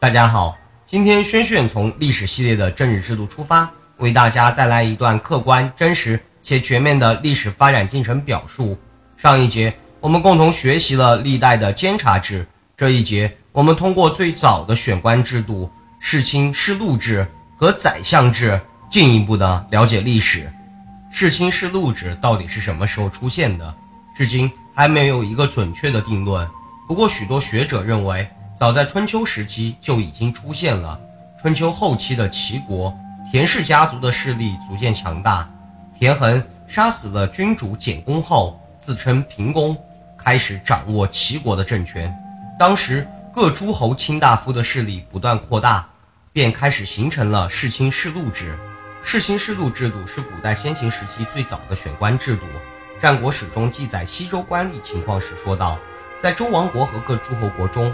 [0.00, 8.78] 大家好，今天轩轩从历史系列的政治制度出发，为大家带来一段客观、真实且全面的历史发展进程表述。
[9.18, 12.48] 上一节我们共同学习了历代的监察制，
[12.78, 18.58] 这一节我们通过最早的选官制度世卿世禄制和宰相制，
[18.88, 20.50] 进一步的了解历史。
[21.12, 23.74] 世卿世禄制到底是什么时候出现的？
[24.16, 26.48] 至今还没有一个准确的定论。
[26.88, 28.26] 不过，许多学者认为。
[28.60, 31.00] 早在春秋时期就已经出现了。
[31.40, 32.94] 春秋后期的齐国，
[33.32, 35.50] 田氏家族的势力逐渐强大。
[35.98, 39.74] 田横杀死了君主简公后，自称平公，
[40.14, 42.14] 开始掌握齐国的政权。
[42.58, 45.88] 当时各诸侯卿大夫的势力不断扩大，
[46.30, 48.58] 便开始形成了世卿世禄制。
[49.02, 52.44] 世卿世禄制度是古代先秦时期最早的选官制度。
[53.00, 55.78] 战国史中记载西周官吏情况时说道，
[56.18, 57.90] 在周王国和各诸侯国中。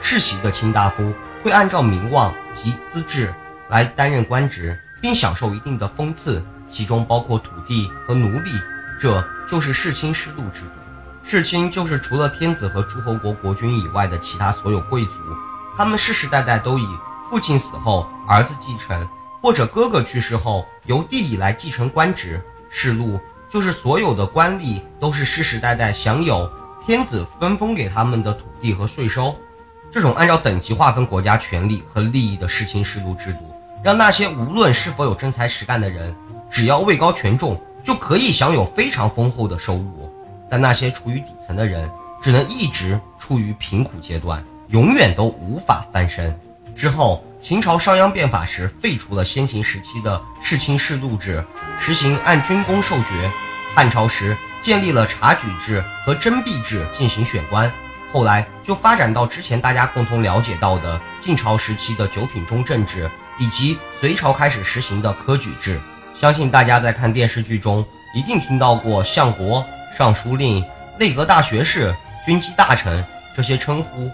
[0.00, 3.34] 世袭的卿大夫会按照名望及资质
[3.68, 8.50] 来担任官职，并享受一定的封赐，其中包括土地和奴隶。
[9.00, 10.70] 这就是世卿世禄制度。
[11.22, 15.20] 世卿就是除了天子和诸侯国国君以外的其他所有贵族，
[15.76, 16.86] 他们世世代代都以
[17.28, 19.08] 父亲死后儿子继承，
[19.42, 22.42] 或者哥哥去世后由弟弟来继承官职。
[22.68, 26.50] 世禄就是所有的官吏都是世世代代享有
[26.84, 29.34] 天子分封给他们的土地和税收。
[29.94, 33.38] 这种按照等级划分国家权力和利益的世卿世禄制度，
[33.80, 36.12] 让那些无论是否有真才实干的人，
[36.50, 40.10] 只要位高权重，就可以享有非常丰厚的收入；
[40.50, 41.88] 但那些处于底层的人，
[42.20, 46.36] 只能一直处于贫苦阶段，永远都无法翻身。
[46.74, 51.44] 之后，秦朝商鞅变法时，废除了先秦时期的世卿世禄制，
[51.78, 53.30] 实行按军功授爵；
[53.76, 57.72] 汉朝时，建立了察举制和征辟制进行选官。
[58.14, 65.80] 后来就发展到之前大家共同了解到的晋朝时期的九品中正制，以及隋朝开始实行的科举制。
[66.14, 67.84] 相信大家在看电视剧中
[68.14, 69.66] 一定听到过相国、
[69.98, 70.64] 尚书令、
[70.96, 71.92] 内阁大学士、
[72.24, 74.08] 军机大臣这些称呼。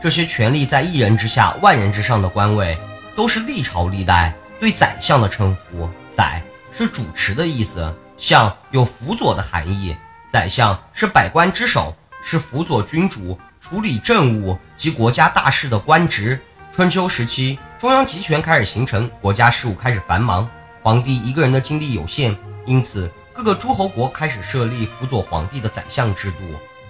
[0.00, 2.76] 这些权力在一人之下、万人之上的官位，
[3.14, 5.88] 都是历朝历代对宰相的称呼。
[6.10, 9.96] 宰是主持的意思，相有辅佐的含义。
[10.28, 11.94] 宰相是百官之首。
[12.28, 13.38] 是辅佐君主
[13.68, 16.40] 处理政务及国家大事的官职。
[16.72, 20.48] 春秋时期，中央集权开始形成，国家事务开始繁忙，
[20.82, 26.38] 皇帝一个人的精力有限，因此各个诸侯国开始设立辅佐皇帝的宰相制度。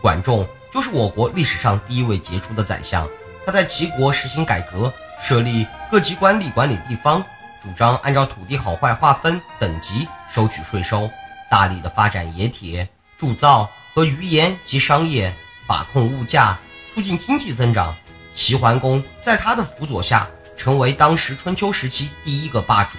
[0.02, 3.08] 管仲就是我国历史上第一位杰出的宰相，
[3.46, 7.24] 他在齐国实行改革，设立各级官吏管理地方，
[7.62, 11.08] 主张按照土地好坏划分等级收取税收，
[11.50, 12.86] 大力的发展冶铁、
[13.16, 13.66] 铸造。
[13.94, 15.34] 和渔盐及商业
[15.66, 16.58] 把控物价，
[16.96, 17.94] 促进经济增长。
[18.34, 20.26] 齐桓公在他的辅佐下，
[20.56, 22.96] 成为当时春秋时期第一个霸主。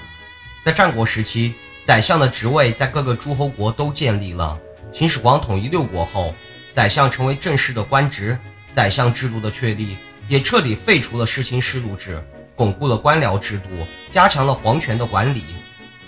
[0.64, 4.56] 在战国时期，宰相的职位在各个诸侯国都建立了。
[4.94, 6.36] 秦始皇统一六国后，
[6.76, 8.38] 宰相成为正式的官职。
[8.72, 9.98] 宰相制度的确立，
[10.28, 12.24] 也彻底废除了世卿世禄制，
[12.56, 15.44] 巩固了官僚制度，加强了皇权的管理。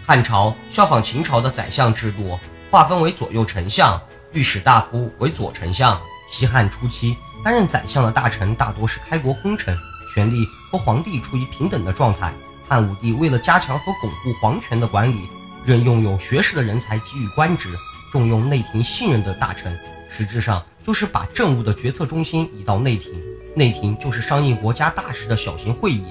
[0.05, 2.39] 汉朝效仿秦朝的宰相制度，
[2.69, 3.99] 划分为左右丞相。
[4.33, 5.99] 御史大夫为左丞相。
[6.31, 9.77] 西汉初期，担任宰相的大臣大多是开国功臣，
[10.13, 12.33] 权力和皇帝处于平等的状态。
[12.67, 15.29] 汉武帝为了加强和巩固皇权的管理，
[15.65, 17.69] 任用有学识的人才给予官职，
[18.11, 19.77] 重用内廷信任的大臣，
[20.09, 23.13] 实质上就是把政务的决策中心移到内廷。
[23.55, 26.03] 内廷就是商议国家大事的小型会议。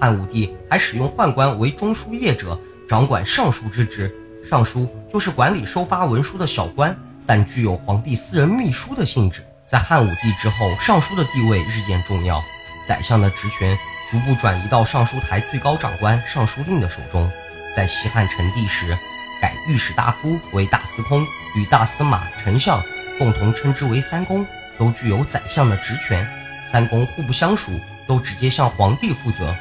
[0.00, 2.58] 汉武帝还使用宦官为中书业者，
[2.88, 4.12] 掌管尚书之职。
[4.42, 6.96] 尚书就是管理收发文书的小官。
[7.26, 9.44] 但具有皇帝私人秘书的性质。
[9.70, 12.44] 在汉武帝之后，尚书的地位日渐重要，
[12.84, 13.78] 宰相的职权
[14.10, 17.30] 逐步转移到尚书台最高长官尚书令的手中。
[17.76, 18.98] 在西汉成帝时，
[19.40, 21.24] 改御史大夫为大司空，
[21.54, 22.82] 与大司马、丞相
[23.16, 24.44] 共同称之为三公，
[24.76, 26.28] 都具有宰相的职权。
[26.68, 29.54] 三公互不相属，都直接向皇帝负责，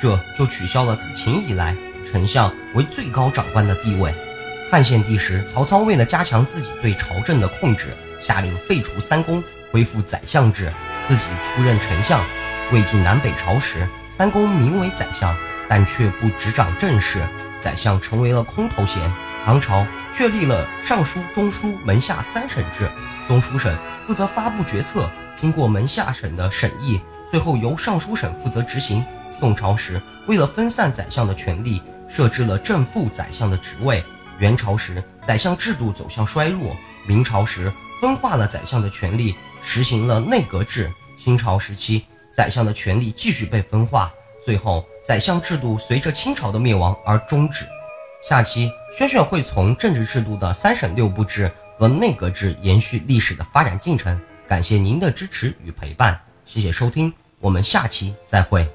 [0.00, 1.76] 这就取消了自秦以来
[2.08, 4.14] 丞相为最高长官的地位。
[4.68, 10.72] 汉献帝时，曹操为了加强自己对朝政的控制，下令废除三公，恢复宰相制，
[11.06, 12.20] 自己出任丞相。
[12.72, 15.36] 魏晋南北朝时，三公名为宰相，
[15.68, 17.24] 但却不执掌政事，
[17.62, 19.00] 宰相成为了空头衔。
[19.44, 22.90] 唐朝确立了尚书、中书门下三省制，
[23.28, 23.72] 中书省
[24.04, 25.08] 负责发布决策，
[25.40, 29.04] 经过门下省的审议，最后由尚书省负责执行。
[29.30, 34.02] 宋朝时，为了分散宰相的权力，设置了正副宰相的职位。
[34.38, 44.12] 元朝时，宰相制度走向衰弱；明朝时，分化了宰相的权力，实行了内阁制；清朝时期，宰相的权力继续被分化，
[44.44, 47.66] 最后宰相制度随着清朝的灭亡而终止。
[48.28, 54.20] 下期轩轩会从政治制度的三省六部制和内阁制延续历史的发展进程。
[54.48, 58.68] 感谢您的支持与陪伴，谢谢收听，我们下期再会。